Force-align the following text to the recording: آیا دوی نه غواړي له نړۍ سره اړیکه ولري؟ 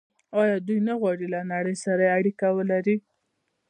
آیا 0.41 0.57
دوی 0.67 0.79
نه 0.87 0.93
غواړي 1.01 1.25
له 1.33 1.39
نړۍ 1.53 1.75
سره 1.85 2.03
اړیکه 2.17 2.47
ولري؟ 2.57 2.97